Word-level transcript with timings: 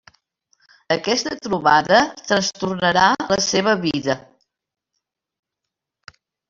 Aquesta 0.95 1.37
trobada 1.49 2.01
trastornarà 2.31 3.05
la 3.35 3.39
seva 3.51 3.79
vida. 3.87 4.19